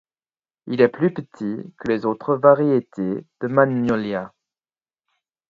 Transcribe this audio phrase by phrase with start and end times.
[0.65, 4.31] Il est plus petit que les autres variétés de magnolias.